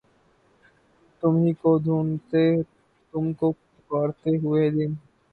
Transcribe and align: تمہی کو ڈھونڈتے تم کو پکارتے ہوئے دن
تمہی 1.23 1.51
کو 1.61 1.77
ڈھونڈتے 1.83 2.43
تم 3.13 3.31
کو 3.39 3.51
پکارتے 3.51 4.31
ہوئے 4.37 4.69
دن 4.69 4.91